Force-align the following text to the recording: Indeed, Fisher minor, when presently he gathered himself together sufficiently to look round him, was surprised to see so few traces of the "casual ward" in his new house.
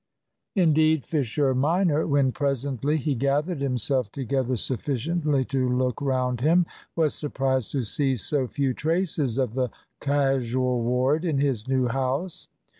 Indeed, 0.55 1.05
Fisher 1.05 1.53
minor, 1.53 2.07
when 2.07 2.31
presently 2.31 2.97
he 2.97 3.13
gathered 3.13 3.61
himself 3.61 4.11
together 4.11 4.55
sufficiently 4.55 5.45
to 5.45 5.69
look 5.69 6.01
round 6.01 6.41
him, 6.41 6.65
was 6.95 7.13
surprised 7.13 7.71
to 7.73 7.83
see 7.83 8.15
so 8.15 8.47
few 8.47 8.73
traces 8.73 9.37
of 9.37 9.53
the 9.53 9.69
"casual 9.99 10.81
ward" 10.81 11.23
in 11.23 11.37
his 11.37 11.67
new 11.67 11.87
house. 11.87 12.47